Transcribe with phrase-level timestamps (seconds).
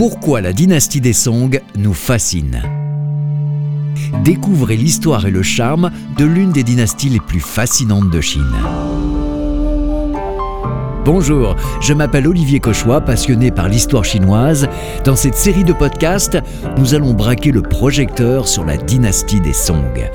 [0.00, 2.62] Pourquoi la dynastie des Song nous fascine
[4.24, 8.50] Découvrez l'histoire et le charme de l'une des dynasties les plus fascinantes de Chine.
[11.04, 14.68] Bonjour, je m'appelle Olivier Cauchois, passionné par l'histoire chinoise.
[15.04, 16.38] Dans cette série de podcasts,
[16.78, 20.08] nous allons braquer le projecteur sur la dynastie des Song,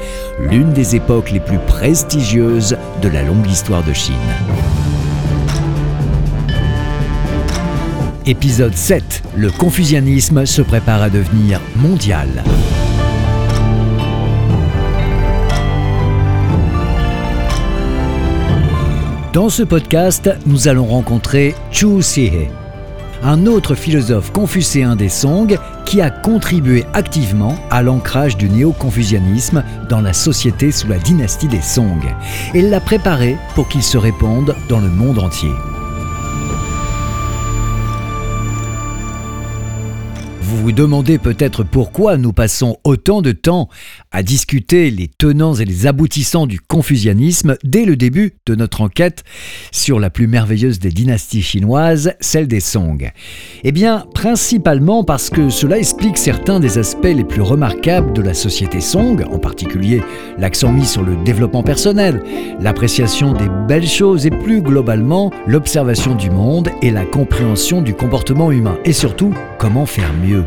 [0.49, 4.15] l'une des époques les plus prestigieuses de la longue histoire de Chine.
[8.27, 9.21] Épisode 7.
[9.37, 12.43] Le confucianisme se prépare à devenir mondial.
[19.31, 22.47] Dans ce podcast, nous allons rencontrer Chu Sihe,
[23.21, 30.01] un autre philosophe confucéen des Song qui a contribué activement à l'ancrage du néo-confucianisme dans
[30.01, 32.01] la société sous la dynastie des Song
[32.55, 35.51] et l'a préparé pour qu'il se répande dans le monde entier.
[40.55, 43.67] Vous vous demandez peut-être pourquoi nous passons autant de temps
[44.13, 49.25] à discuter les tenants et les aboutissants du confucianisme dès le début de notre enquête
[49.73, 53.11] sur la plus merveilleuse des dynasties chinoises, celle des Song.
[53.65, 58.33] Eh bien, principalement parce que cela explique certains des aspects les plus remarquables de la
[58.33, 60.01] société Song, en particulier
[60.37, 62.23] l'accent mis sur le développement personnel,
[62.61, 68.53] l'appréciation des belles choses et plus globalement l'observation du monde et la compréhension du comportement
[68.53, 70.45] humain, et surtout comment faire mieux.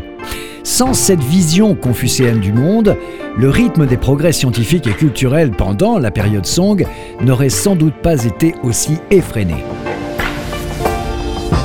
[0.63, 2.95] Sans cette vision confucéenne du monde,
[3.37, 6.85] le rythme des progrès scientifiques et culturels pendant la période Song
[7.21, 9.55] n'aurait sans doute pas été aussi effréné.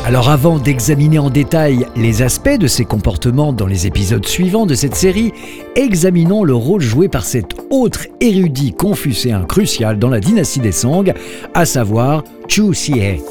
[0.06, 4.74] Alors avant d'examiner en détail les aspects de ces comportements dans les épisodes suivants de
[4.74, 5.32] cette série,
[5.76, 11.12] examinons le rôle joué par cet autre érudit confucéen crucial dans la dynastie des Song,
[11.54, 13.22] à savoir Chu Xie.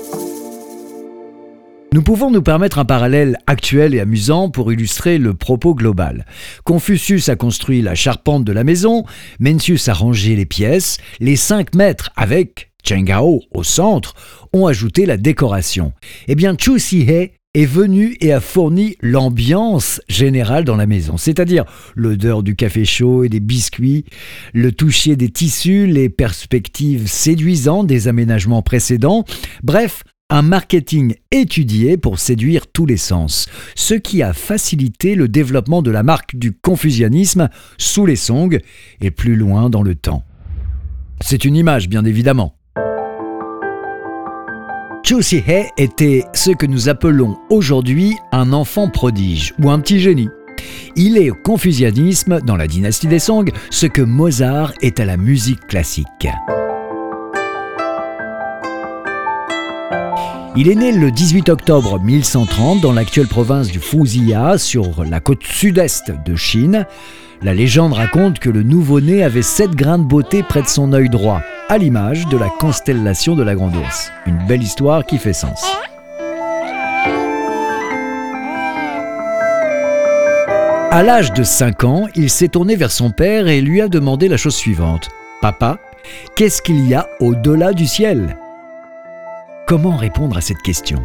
[1.94, 6.26] Nous pouvons nous permettre un parallèle actuel et amusant pour illustrer le propos global.
[6.64, 9.06] Confucius a construit la charpente de la maison,
[9.40, 14.16] Mencius a rangé les pièces, les cinq maîtres avec Chengao au centre
[14.54, 15.94] ont ajouté la décoration.
[16.28, 21.66] Eh bien, Chu Sihe est venu et a fourni l'ambiance générale dans la maison, c'est-à-dire
[21.94, 24.06] l'odeur du café chaud et des biscuits,
[24.56, 29.26] le toucher des tissus, les perspectives séduisantes des aménagements précédents,
[29.62, 30.04] bref,
[30.34, 35.92] un marketing étudié pour séduire tous les sens, ce qui a facilité le développement de
[35.92, 38.60] la marque du confucianisme sous les Song
[39.00, 40.24] et plus loin dans le temps.
[41.22, 42.56] C'est une image, bien évidemment.
[45.04, 50.30] Chu Sihe était ce que nous appelons aujourd'hui un enfant prodige ou un petit génie.
[50.96, 55.18] Il est au confucianisme, dans la dynastie des Song, ce que Mozart est à la
[55.18, 56.28] musique classique.
[60.56, 65.42] Il est né le 18 octobre 1130 dans l'actuelle province du Fuzhia, sur la côte
[65.44, 66.86] sud-est de Chine.
[67.42, 71.10] La légende raconte que le nouveau-né avait sept grains de beauté près de son œil
[71.10, 74.12] droit, à l'image de la constellation de la Grande Ourse.
[74.28, 75.66] Une belle histoire qui fait sens.
[80.92, 84.28] À l'âge de 5 ans, il s'est tourné vers son père et lui a demandé
[84.28, 85.10] la chose suivante.
[85.42, 85.80] Papa,
[86.36, 88.38] qu'est-ce qu'il y a au-delà du ciel?
[89.74, 91.04] Comment répondre à cette question?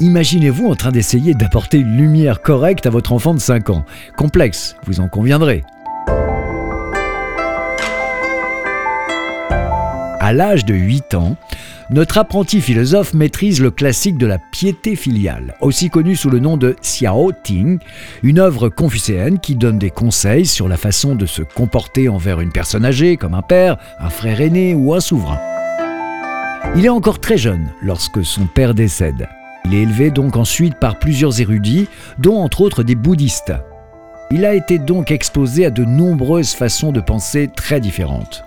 [0.00, 3.84] Imaginez-vous en train d'essayer d'apporter une lumière correcte à votre enfant de 5 ans.
[4.16, 5.62] Complexe, vous en conviendrez.
[10.18, 11.36] À l'âge de 8 ans,
[11.90, 16.56] notre apprenti philosophe maîtrise le classique de la piété filiale, aussi connu sous le nom
[16.56, 17.78] de Xiao Ting,
[18.24, 22.50] une œuvre confucéenne qui donne des conseils sur la façon de se comporter envers une
[22.50, 25.38] personne âgée, comme un père, un frère aîné ou un souverain.
[26.76, 29.28] Il est encore très jeune lorsque son père décède.
[29.64, 31.88] Il est élevé donc ensuite par plusieurs érudits,
[32.18, 33.52] dont entre autres des bouddhistes.
[34.30, 38.44] Il a été donc exposé à de nombreuses façons de penser très différentes.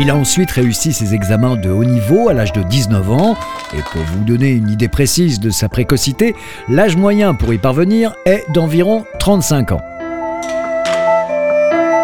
[0.00, 3.36] Il a ensuite réussi ses examens de haut niveau à l'âge de 19 ans,
[3.76, 6.36] et pour vous donner une idée précise de sa précocité,
[6.68, 9.80] l'âge moyen pour y parvenir est d'environ 35 ans.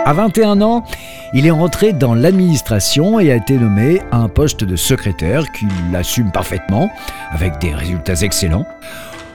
[0.06, 0.84] À 21 ans,
[1.34, 5.68] il est rentré dans l'administration et a été nommé à un poste de secrétaire qu'il
[5.94, 6.90] assume parfaitement,
[7.30, 8.66] avec des résultats excellents.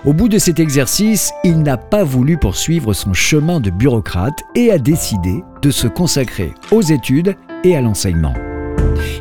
[0.05, 4.71] Au bout de cet exercice, il n'a pas voulu poursuivre son chemin de bureaucrate et
[4.71, 7.35] a décidé de se consacrer aux études
[7.65, 8.33] et à l'enseignement.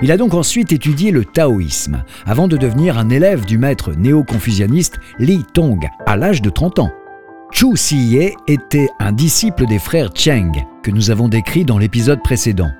[0.01, 5.01] Il a donc ensuite étudié le taoïsme, avant de devenir un élève du maître néo-confucianiste
[5.19, 6.93] Li Tong à l'âge de 30 ans.
[7.51, 10.53] Chu Siye était un disciple des frères Cheng,
[10.89, 12.71] que nous avons décrit dans l'épisode précédent.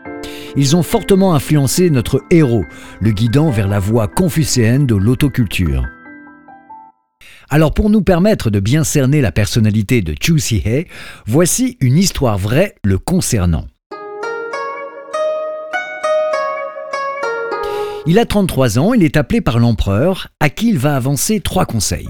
[0.57, 2.65] Ils ont fortement influencé notre héros,
[3.03, 5.85] le guidant vers la voie confucéenne de l'autoculture.
[7.51, 10.87] Alors pour nous permettre de bien cerner la personnalité de Chu Si-hee,
[11.27, 13.67] voici une histoire vraie le concernant.
[18.07, 21.67] Il a 33 ans, il est appelé par l'empereur, à qui il va avancer trois
[21.67, 22.09] conseils.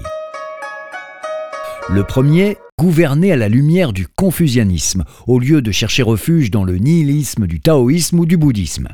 [1.89, 6.77] Le premier, gouverner à la lumière du confucianisme, au lieu de chercher refuge dans le
[6.77, 8.87] nihilisme du taoïsme ou du bouddhisme.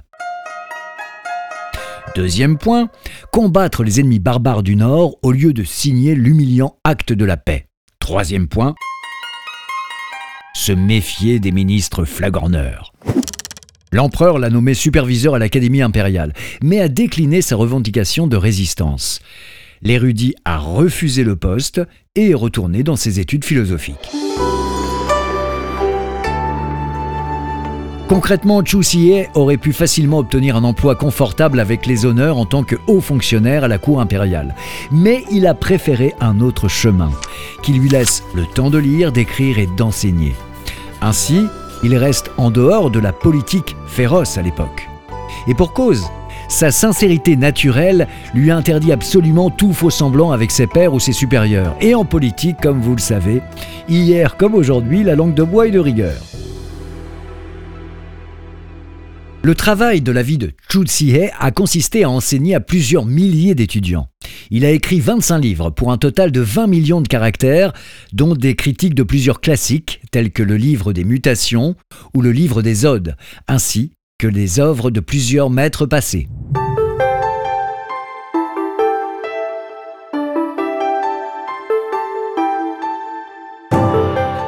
[2.16, 2.90] Deuxième point,
[3.32, 7.68] combattre les ennemis barbares du Nord au lieu de signer l'humiliant acte de la paix.
[8.00, 8.74] Troisième point,
[10.56, 12.92] se méfier des ministres flagorneurs.
[13.92, 16.34] L'empereur l'a nommé superviseur à l'Académie impériale,
[16.64, 19.22] mais a décliné sa revendication de résistance.
[19.86, 21.80] L'érudit a refusé le poste
[22.16, 24.10] et est retourné dans ses études philosophiques.
[28.08, 32.64] Concrètement, Chu Xie aurait pu facilement obtenir un emploi confortable avec les honneurs en tant
[32.64, 34.56] que haut fonctionnaire à la cour impériale.
[34.92, 37.12] Mais il a préféré un autre chemin,
[37.62, 40.34] qui lui laisse le temps de lire, d'écrire et d'enseigner.
[41.02, 41.46] Ainsi,
[41.84, 44.90] il reste en dehors de la politique féroce à l'époque.
[45.48, 46.06] Et pour cause,
[46.48, 51.76] sa sincérité naturelle lui interdit absolument tout faux semblant avec ses pairs ou ses supérieurs.
[51.82, 53.42] Et en politique, comme vous le savez,
[53.90, 56.22] hier comme aujourd'hui, la langue de bois est de rigueur.
[59.46, 63.54] Le travail de la vie de Chu Xie a consisté à enseigner à plusieurs milliers
[63.54, 64.08] d'étudiants.
[64.50, 67.72] Il a écrit 25 livres pour un total de 20 millions de caractères,
[68.12, 71.76] dont des critiques de plusieurs classiques tels que le livre des mutations
[72.16, 73.16] ou le livre des odes,
[73.48, 73.92] ainsi
[74.28, 76.28] les œuvres de plusieurs maîtres passés.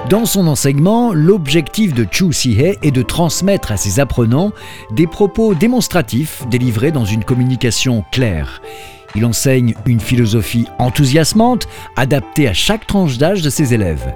[0.09, 4.53] Dans son enseignement, l'objectif de Chu Sihe est de transmettre à ses apprenants
[4.91, 8.62] des propos démonstratifs délivrés dans une communication claire.
[9.15, 14.13] Il enseigne une philosophie enthousiasmante, adaptée à chaque tranche d'âge de ses élèves.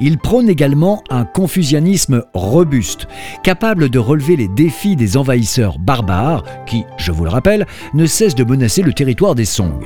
[0.00, 3.08] Il prône également un confucianisme robuste,
[3.42, 8.34] capable de relever les défis des envahisseurs barbares qui, je vous le rappelle, ne cessent
[8.34, 9.84] de menacer le territoire des Song.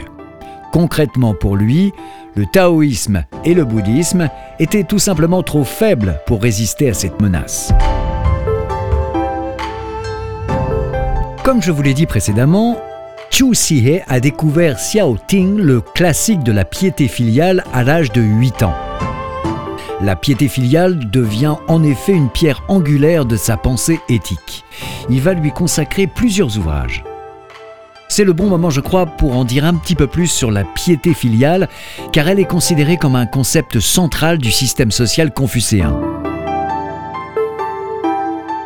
[0.72, 1.92] Concrètement pour lui,
[2.36, 4.28] le taoïsme et le bouddhisme
[4.58, 7.72] étaient tout simplement trop faibles pour résister à cette menace.
[11.42, 12.78] Comme je vous l'ai dit précédemment,
[13.30, 18.20] Chu Sihe a découvert Xiao Ting, le classique de la piété filiale, à l'âge de
[18.20, 18.74] 8 ans.
[20.02, 24.64] La piété filiale devient en effet une pierre angulaire de sa pensée éthique.
[25.10, 27.04] Il va lui consacrer plusieurs ouvrages.
[28.08, 30.64] C'est le bon moment, je crois, pour en dire un petit peu plus sur la
[30.64, 31.68] piété filiale,
[32.12, 36.00] car elle est considérée comme un concept central du système social confucéen.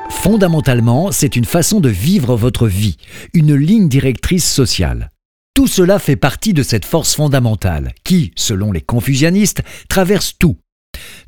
[0.09, 2.97] Fondamentalement, c'est une façon de vivre votre vie,
[3.35, 5.11] une ligne directrice sociale.
[5.53, 10.57] Tout cela fait partie de cette force fondamentale qui, selon les confucianistes, traverse tout.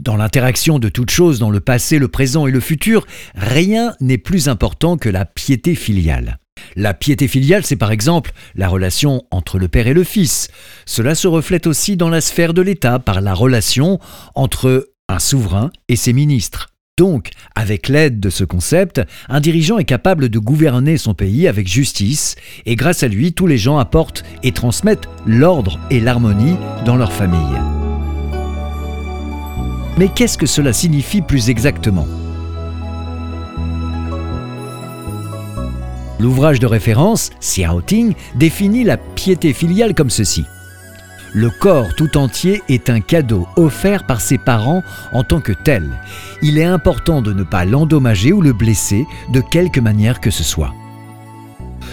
[0.01, 4.19] Dans l'interaction de toutes choses dans le passé, le présent et le futur, rien n'est
[4.19, 6.39] plus important que la piété filiale.
[6.75, 10.49] La piété filiale, c'est par exemple la relation entre le père et le fils.
[10.85, 13.99] Cela se reflète aussi dans la sphère de l'État par la relation
[14.35, 16.69] entre un souverain et ses ministres.
[16.99, 21.69] Donc, avec l'aide de ce concept, un dirigeant est capable de gouverner son pays avec
[21.69, 26.97] justice, et grâce à lui, tous les gens apportent et transmettent l'ordre et l'harmonie dans
[26.97, 27.86] leur famille.
[29.97, 32.07] Mais qu'est-ce que cela signifie plus exactement
[36.19, 40.45] L'ouvrage de référence, Xiaoting, définit la piété filiale comme ceci.
[41.35, 46.01] Le corps tout entier est un cadeau offert par ses parents en tant que tel.
[46.41, 50.43] Il est important de ne pas l'endommager ou le blesser de quelque manière que ce
[50.43, 50.73] soit.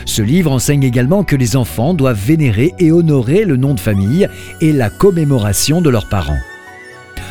[0.05, 4.27] Ce livre enseigne également que les enfants doivent vénérer et honorer le nom de famille
[4.61, 6.39] et la commémoration de leurs parents.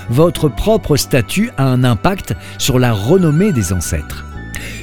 [0.09, 4.25] Votre propre statut a un impact sur la renommée des ancêtres.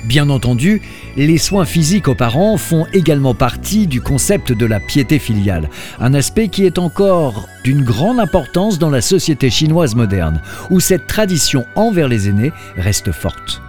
[0.05, 0.81] Bien entendu,
[1.17, 6.13] les soins physiques aux parents font également partie du concept de la piété filiale, un
[6.13, 11.65] aspect qui est encore d'une grande importance dans la société chinoise moderne, où cette tradition
[11.75, 13.61] envers les aînés reste forte.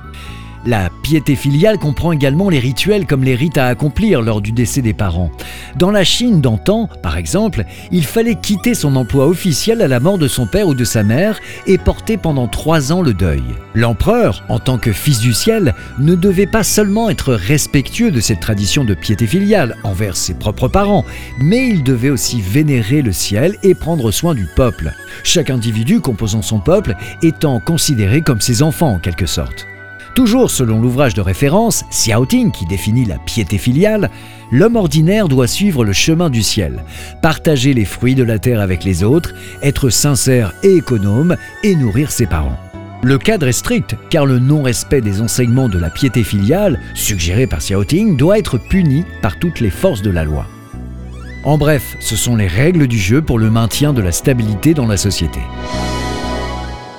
[0.66, 4.82] La piété filiale comprend également les rituels comme les rites à accomplir lors du décès
[4.82, 5.30] des parents.
[5.76, 10.18] Dans la Chine d'antan, par exemple, il fallait quitter son emploi officiel à la mort
[10.18, 13.42] de son père ou de sa mère et porter pendant trois ans le deuil.
[13.74, 18.40] L'empereur, en tant que fils du ciel, ne devait pas seulement être respectueux de cette
[18.40, 21.06] tradition de piété filiale envers ses propres parents,
[21.40, 24.92] mais il devait aussi vénérer le ciel et prendre soin du peuple,
[25.24, 29.66] chaque individu composant son peuple étant considéré comme ses enfants en quelque sorte.
[30.14, 34.10] Toujours selon l'ouvrage de référence, Xiaoting, qui définit la piété filiale,
[34.50, 36.84] l'homme ordinaire doit suivre le chemin du ciel,
[37.22, 42.10] partager les fruits de la terre avec les autres, être sincère et économe et nourrir
[42.10, 42.58] ses parents.
[43.02, 47.60] Le cadre est strict car le non-respect des enseignements de la piété filiale, suggéré par
[47.60, 50.46] Xiaoting, doit être puni par toutes les forces de la loi.
[51.44, 54.86] En bref, ce sont les règles du jeu pour le maintien de la stabilité dans
[54.86, 55.40] la société.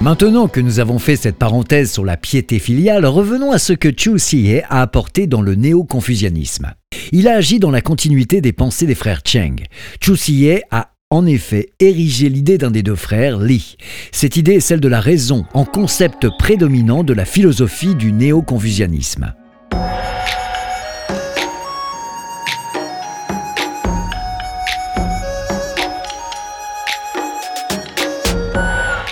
[0.02, 3.90] Maintenant que nous avons fait cette parenthèse sur la piété filiale, revenons à ce que
[3.96, 6.74] Chu Xie a apporté dans le néo-confucianisme.
[7.12, 9.64] Il a agi dans la continuité des pensées des frères Cheng.
[10.04, 13.76] Chu Xie a en effet érigé l'idée d'un des deux frères, Li.
[14.12, 19.36] Cette idée est celle de la raison, en concept prédominant de la philosophie du néo-confucianisme.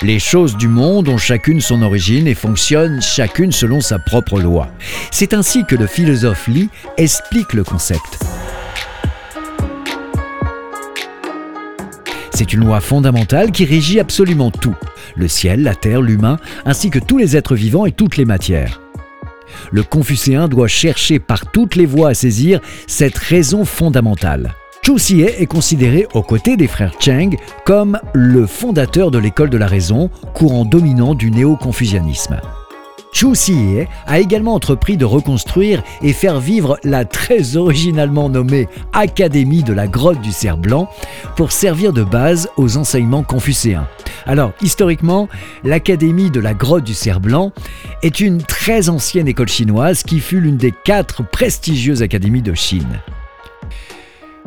[0.09, 4.67] Les choses du monde ont chacune son origine et fonctionnent chacune selon sa propre loi.
[5.11, 8.17] C'est ainsi que le philosophe Li explique le concept.
[12.33, 14.75] C'est une loi fondamentale qui régit absolument tout,
[15.15, 18.81] le ciel, la terre, l'humain, ainsi que tous les êtres vivants et toutes les matières.
[19.69, 24.55] Le confucéen doit chercher par toutes les voies à saisir cette raison fondamentale.
[24.89, 29.57] Chu Xie est considéré aux côtés des frères Cheng comme le fondateur de l'école de
[29.57, 32.41] la raison, courant dominant du néo-confucianisme.
[33.13, 39.61] Chu Xie a également entrepris de reconstruire et faire vivre la très originalement nommée Académie
[39.61, 40.89] de la grotte du cerf blanc
[41.35, 43.87] pour servir de base aux enseignements confucéens.
[44.25, 45.29] Alors, historiquement,
[45.63, 47.51] l'Académie de la grotte du cerf blanc
[48.01, 52.99] est une très ancienne école chinoise qui fut l'une des quatre prestigieuses académies de Chine.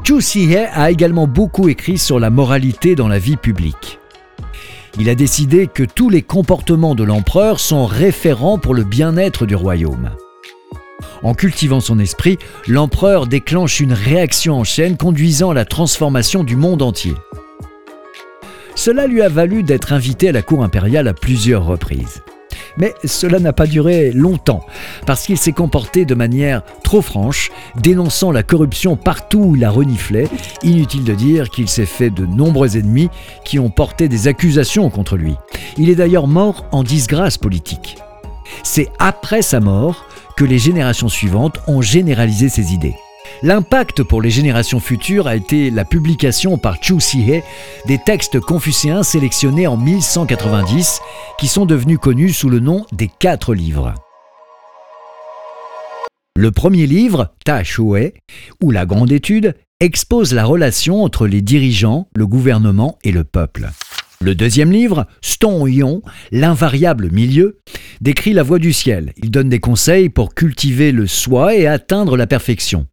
[0.04, 4.00] Chu Xie a également beaucoup écrit sur la moralité dans la vie publique.
[4.98, 9.54] Il a décidé que tous les comportements de l'empereur sont référents pour le bien-être du
[9.54, 10.10] royaume.
[11.22, 16.56] En cultivant son esprit, l'empereur déclenche une réaction en chaîne conduisant à la transformation du
[16.56, 17.14] monde entier.
[18.74, 22.22] Cela lui a valu d'être invité à la cour impériale à plusieurs reprises.
[22.76, 24.64] Mais cela n'a pas duré longtemps,
[25.06, 29.70] parce qu'il s'est comporté de manière trop franche, dénonçant la corruption partout où il a
[29.70, 30.28] reniflé.
[30.62, 33.10] Inutile de dire qu'il s'est fait de nombreux ennemis
[33.44, 35.36] qui ont porté des accusations contre lui.
[35.76, 37.96] Il est d'ailleurs mort en disgrâce politique.
[38.62, 42.96] C'est après sa mort que les générations suivantes ont généralisé ses idées.
[43.44, 47.42] L'impact pour les générations futures a été la publication par Chu Xie
[47.86, 51.00] des textes confucéens sélectionnés en 1190
[51.40, 53.94] qui sont devenus connus sous le nom des quatre livres.
[56.36, 58.12] Le premier livre, Ta Shui,
[58.62, 63.70] ou la Grande Étude, expose la relation entre les dirigeants, le gouvernement et le peuple.
[64.22, 67.58] Le deuxième livre, Ston Yon, l'invariable milieu,
[68.00, 69.12] décrit la voie du ciel.
[69.16, 72.86] Il donne des conseils pour cultiver le soi et atteindre la perfection.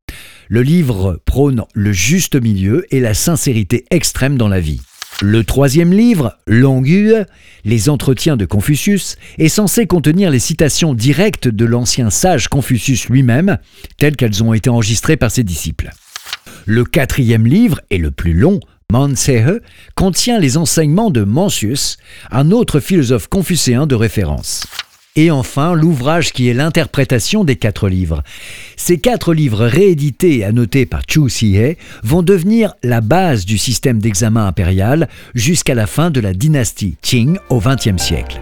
[0.47, 4.81] Le livre prône le juste milieu et la sincérité extrême dans la vie.
[5.21, 7.25] Le troisième livre, Longue,
[7.65, 13.57] les entretiens de Confucius, est censé contenir les citations directes de l'ancien sage Confucius lui-même,
[13.97, 15.89] telles qu'elles ont été enregistrées par ses disciples.
[16.65, 18.61] Le quatrième livre, et le plus long,
[18.91, 19.61] Mansehe,
[19.95, 21.97] contient les enseignements de Mencius,
[22.31, 24.65] un autre philosophe confucéen de référence.
[25.15, 28.23] Et enfin, l'ouvrage qui est l'interprétation des quatre livres.
[28.77, 33.99] Ces quatre livres réédités et annotés par Chu Xie vont devenir la base du système
[33.99, 38.39] d'examen impérial jusqu'à la fin de la dynastie Qing au XXe siècle.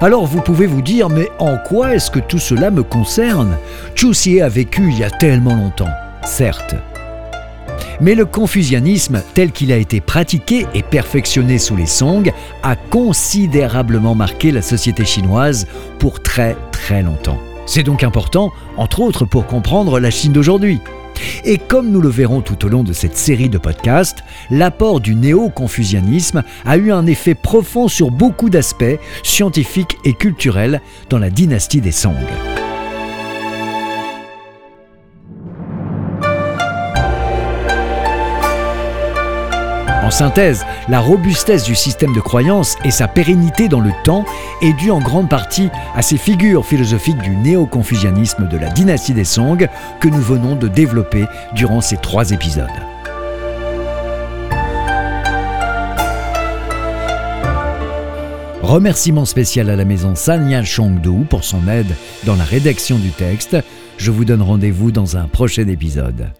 [0.00, 3.56] Alors vous pouvez vous dire, mais en quoi est-ce que tout cela me concerne?
[3.94, 5.90] Chu Xie a vécu il y a tellement longtemps.
[6.24, 6.74] Certes,
[8.00, 14.14] mais le confucianisme, tel qu'il a été pratiqué et perfectionné sous les Song, a considérablement
[14.14, 15.66] marqué la société chinoise
[15.98, 17.38] pour très très longtemps.
[17.66, 20.80] C'est donc important, entre autres, pour comprendre la Chine d'aujourd'hui.
[21.44, 25.14] Et comme nous le verrons tout au long de cette série de podcasts, l'apport du
[25.14, 31.80] néo-confucianisme a eu un effet profond sur beaucoup d'aspects scientifiques et culturels dans la dynastie
[31.80, 32.16] des Song.
[40.10, 44.24] En synthèse, la robustesse du système de croyance et sa pérennité dans le temps
[44.60, 49.22] est due en grande partie à ces figures philosophiques du néo-confucianisme de la dynastie des
[49.22, 49.68] Song
[50.00, 52.66] que nous venons de développer durant ces trois épisodes.
[58.62, 63.56] Remerciement spécial à la maison Sanya Chongdu pour son aide dans la rédaction du texte.
[63.96, 66.32] Je vous donne rendez-vous dans un prochain épisode.